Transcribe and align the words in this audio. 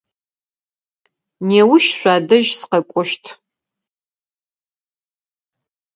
Неущ 1.47 1.85
шъуадэжь 1.99 2.49
сыкъэкӏощт. 2.59 3.25